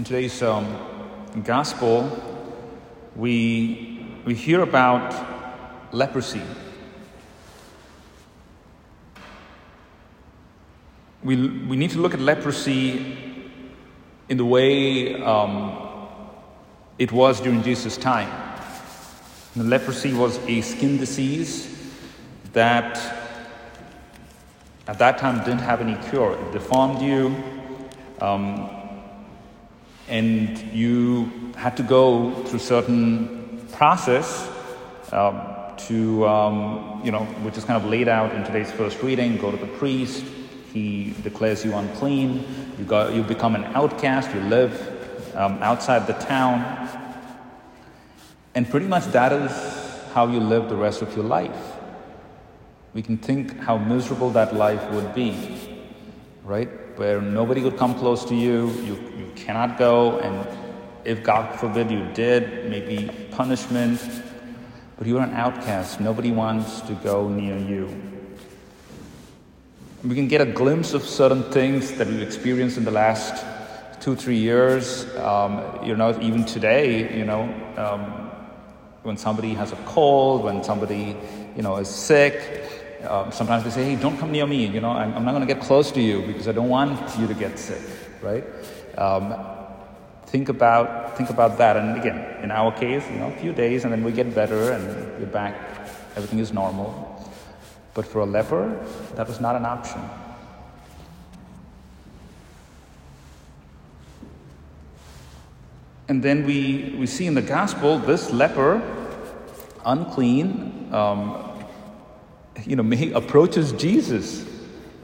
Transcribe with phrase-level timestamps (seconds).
[0.00, 0.78] In today's um,
[1.44, 2.08] gospel,
[3.14, 5.14] we, we hear about
[5.92, 6.40] leprosy.
[11.22, 13.44] We, we need to look at leprosy
[14.30, 15.76] in the way um,
[16.98, 18.30] it was during Jesus' time.
[19.54, 21.76] Leprosy was a skin disease
[22.54, 22.96] that
[24.86, 26.38] at that time didn't have any cure.
[26.40, 27.36] It deformed you,
[28.22, 28.79] um,
[30.10, 34.50] and you had to go through certain process
[35.12, 35.40] um,
[35.76, 39.36] to, um, you know, which is kind of laid out in today's first reading.
[39.38, 40.24] Go to the priest.
[40.72, 42.44] He declares you unclean.
[42.78, 44.34] You, go, you become an outcast.
[44.34, 46.88] You live um, outside the town.
[48.54, 49.52] And pretty much that is
[50.12, 51.76] how you live the rest of your life.
[52.94, 55.59] We can think how miserable that life would be,
[56.50, 56.68] right?
[56.98, 60.48] Where nobody would come close to you, you, you cannot go, and
[61.04, 64.00] if God forbid you did, maybe punishment,
[64.98, 66.00] but you're an outcast.
[66.00, 67.88] Nobody wants to go near you.
[70.02, 73.44] We can get a glimpse of certain things that we've experienced in the last
[74.00, 75.06] two, three years.
[75.18, 77.42] Um, you know, even today, you know,
[77.76, 78.02] um,
[79.04, 81.16] when somebody has a cold, when somebody,
[81.54, 84.66] you know, is sick, um, sometimes they say, hey, don't come near me.
[84.66, 87.18] You know, I'm, I'm not going to get close to you because I don't want
[87.18, 87.82] you to get sick,
[88.20, 88.44] right?
[88.98, 89.34] Um,
[90.26, 91.76] think about think about that.
[91.76, 94.72] And again, in our case, you know, a few days and then we get better
[94.72, 94.84] and
[95.18, 95.54] we're back.
[96.16, 97.06] Everything is normal.
[97.94, 98.78] But for a leper,
[99.16, 100.00] that was not an option.
[106.08, 108.82] And then we, we see in the gospel this leper,
[109.84, 111.49] unclean, um,
[112.66, 114.44] you know, he approaches Jesus,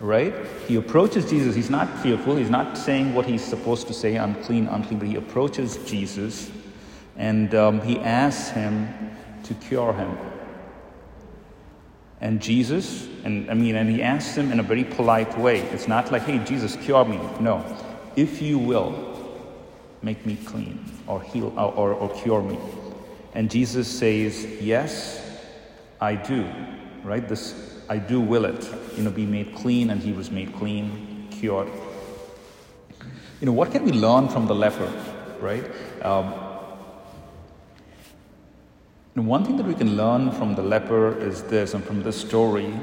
[0.00, 0.34] right?
[0.66, 1.54] He approaches Jesus.
[1.54, 2.36] He's not fearful.
[2.36, 6.50] He's not saying what he's supposed to say, unclean, unclean, but he approaches Jesus
[7.16, 8.88] and um, he asks him
[9.44, 10.16] to cure him.
[12.20, 15.60] And Jesus, and I mean, and he asks him in a very polite way.
[15.60, 17.20] It's not like, hey, Jesus, cure me.
[17.40, 17.64] No.
[18.16, 19.16] If you will,
[20.02, 22.58] make me clean or heal or, or, or cure me.
[23.34, 25.20] And Jesus says, Yes,
[26.00, 26.46] I do.
[27.06, 27.26] Right?
[27.28, 27.54] This
[27.88, 28.68] I do will it.
[28.96, 31.68] You know, be made clean, and he was made clean, cured.
[33.40, 34.92] You know, what can we learn from the leper?
[35.40, 35.64] Right?
[36.04, 36.32] Um,
[39.14, 42.74] one thing that we can learn from the leper is this, and from this story,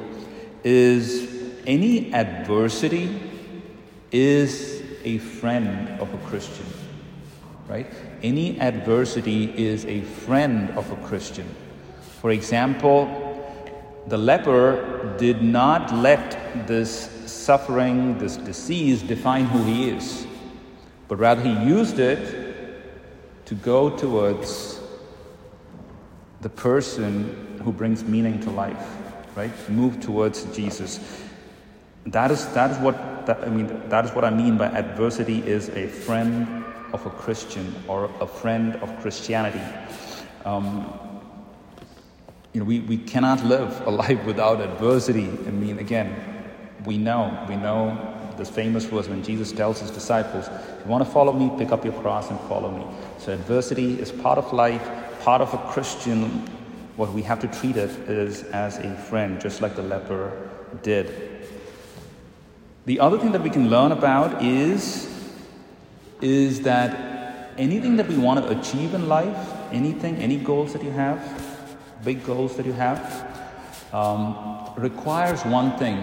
[0.64, 3.20] is any adversity
[4.12, 6.66] is a friend of a Christian.
[7.68, 7.88] Right?
[8.22, 11.48] Any adversity is a friend of a Christian.
[12.22, 13.33] For example,
[14.08, 20.28] the leper did not let this suffering, this disease, define who he is,
[21.08, 24.80] but rather he used it to go towards
[26.42, 28.96] the person who brings meaning to life,
[29.36, 29.52] right?
[29.70, 31.00] Move towards Jesus.
[32.06, 33.90] That is, that is what that, I mean.
[33.90, 38.28] That is what I mean by adversity is a friend of a Christian or a
[38.28, 39.62] friend of Christianity.
[40.46, 41.13] Um,
[42.54, 45.26] you know, we, we cannot live a life without adversity.
[45.26, 46.16] I mean, again,
[46.86, 51.04] we know, we know this famous verse when Jesus tells his disciples, if you want
[51.04, 52.86] to follow me, pick up your cross and follow me.
[53.20, 54.84] So adversity is part of life,
[55.22, 56.48] part of a Christian.
[56.96, 60.50] What we have to treat it is as a friend, just like the leper
[60.84, 61.48] did.
[62.86, 65.10] The other thing that we can learn about is,
[66.22, 70.92] is that anything that we want to achieve in life, anything, any goals that you
[70.92, 71.53] have,
[72.04, 73.02] big goals that you have,
[73.94, 74.36] um,
[74.78, 75.98] requires one thing.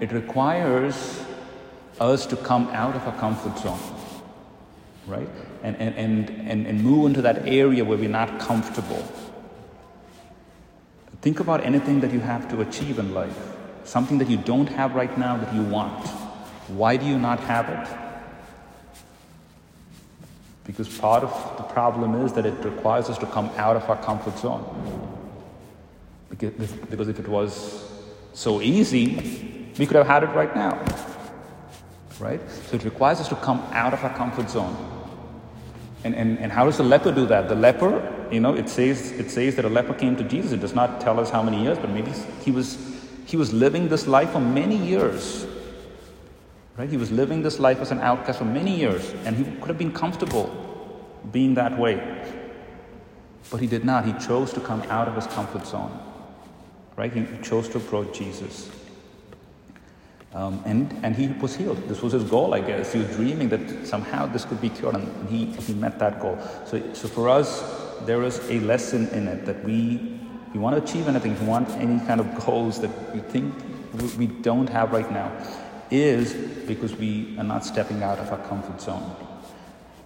[0.00, 1.22] It requires
[2.00, 3.78] us to come out of our comfort zone,
[5.06, 5.28] right?
[5.62, 9.02] And, and, and, and, and move into that area where we're not comfortable.
[11.22, 13.38] Think about anything that you have to achieve in life,
[13.84, 16.06] something that you don't have right now that you want.
[16.68, 17.98] Why do you not have it?
[20.64, 24.02] Because part of the problem is that it requires us to come out of our
[24.02, 25.13] comfort zone.
[26.38, 27.88] Because, if it was
[28.32, 30.84] so easy, we could have had it right now.
[32.18, 32.40] Right?
[32.68, 34.76] So it requires us to come out of our comfort zone.
[36.04, 37.48] And, and, and how does the leper do that?
[37.48, 40.52] The leper, you know, it says, it says that a leper came to Jesus.
[40.52, 42.78] It does not tell us how many years, but maybe he was,
[43.26, 45.46] he was living this life for many years.
[46.76, 46.90] Right?
[46.90, 49.78] He was living this life as an outcast for many years, and he could have
[49.78, 50.50] been comfortable
[51.32, 52.02] being that way.
[53.50, 54.04] But he did not.
[54.04, 55.92] He chose to come out of his comfort zone.
[56.96, 57.12] Right?
[57.12, 58.70] He chose to approach Jesus.
[60.34, 61.76] Um, and, and he was healed.
[61.88, 62.92] This was his goal, I guess.
[62.92, 66.36] He was dreaming that somehow this could be cured, and he, he met that goal.
[66.66, 67.62] So, so for us,
[68.04, 70.18] there is a lesson in it that we,
[70.52, 73.54] we want to achieve anything, if we want any kind of goals that we think
[74.18, 75.30] we don't have right now,
[75.92, 76.34] is
[76.66, 79.14] because we are not stepping out of our comfort zone.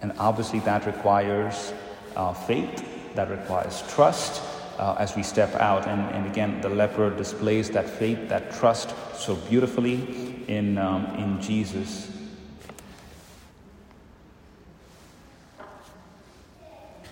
[0.01, 1.73] And obviously, that requires
[2.15, 4.43] uh, faith, that requires trust
[4.79, 5.87] uh, as we step out.
[5.87, 11.41] And, and again, the leper displays that faith, that trust so beautifully in, um, in
[11.41, 12.11] Jesus.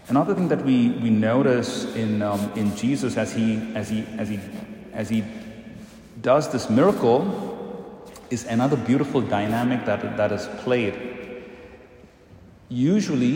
[0.08, 4.30] Another thing that we, we notice in, um, in Jesus as he, as, he, as,
[4.30, 4.40] he,
[4.94, 5.26] as he
[6.22, 7.44] does this miracle
[8.30, 10.96] is another beautiful dynamic that, that is played.
[12.70, 13.36] Usually,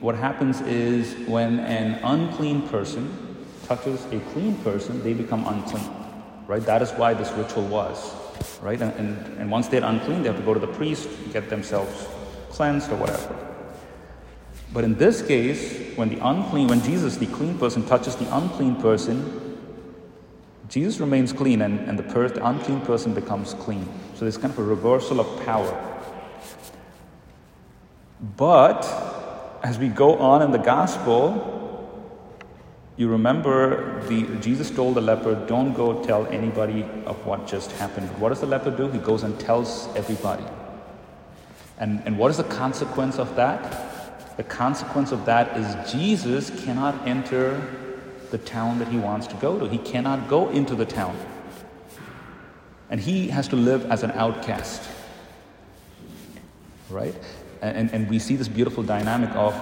[0.00, 3.29] what happens is when an unclean person
[3.70, 5.88] touches a clean person, they become unclean.
[6.48, 6.60] Right?
[6.62, 8.12] That is why this ritual was.
[8.60, 8.82] Right?
[8.82, 12.08] And, and, and once they're unclean, they have to go to the priest, get themselves
[12.48, 13.36] cleansed or whatever.
[14.72, 18.74] But in this case, when the unclean, when Jesus, the clean person, touches the unclean
[18.74, 19.56] person,
[20.68, 23.88] Jesus remains clean and, and the, per- the unclean person becomes clean.
[24.14, 25.72] So there's kind of a reversal of power.
[28.36, 28.82] But
[29.62, 31.59] as we go on in the gospel,
[32.96, 38.08] you remember the, Jesus told the leper, Don't go tell anybody of what just happened.
[38.20, 38.90] What does the leper do?
[38.90, 40.44] He goes and tells everybody.
[41.78, 44.36] And, and what is the consequence of that?
[44.36, 47.60] The consequence of that is Jesus cannot enter
[48.30, 49.66] the town that he wants to go to.
[49.66, 51.18] He cannot go into the town.
[52.90, 54.82] And he has to live as an outcast.
[56.88, 57.14] Right?
[57.62, 59.54] And, and we see this beautiful dynamic of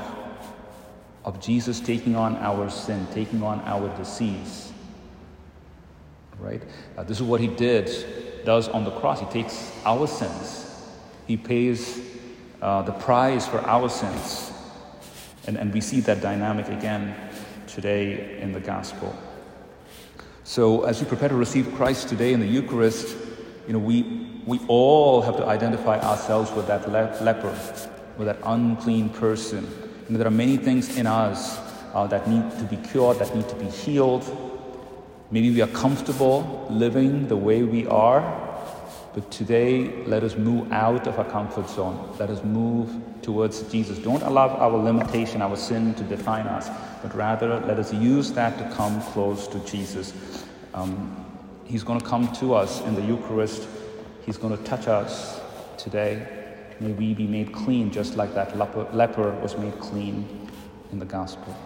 [1.29, 4.73] of Jesus taking on our sin, taking on our disease.
[6.39, 6.63] Right?
[6.97, 9.21] Uh, this is what he did, does on the cross.
[9.21, 10.89] He takes our sins,
[11.27, 12.01] he pays
[12.63, 14.53] uh, the price for our sins.
[15.47, 17.15] And, and we see that dynamic again
[17.67, 19.15] today in the gospel.
[20.45, 23.15] So, as we prepare to receive Christ today in the Eucharist,
[23.67, 27.51] you know, we, we all have to identify ourselves with that le- leper,
[28.17, 31.58] with that unclean person there are many things in us
[31.94, 34.25] uh, that need to be cured, that need to be healed.
[35.31, 38.22] Maybe we are comfortable living the way we are,
[39.14, 42.16] but today let us move out of our comfort zone.
[42.19, 42.90] Let us move
[43.20, 43.99] towards Jesus.
[43.99, 46.70] Don't allow our limitation, our sin to define us,
[47.02, 50.14] but rather let us use that to come close to Jesus.
[50.72, 51.25] Um,
[51.66, 53.69] he's going to come to us in the Eucharist,
[54.25, 55.40] He's going to touch us
[55.78, 56.48] today.
[56.81, 60.49] May we be made clean just like that leper, was made clean
[60.93, 61.57] in the gospel.